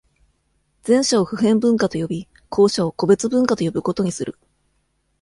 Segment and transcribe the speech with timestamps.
[0.83, 4.35] 前者を、普遍文化と呼び、後者を、個別文化と呼ぶことにする。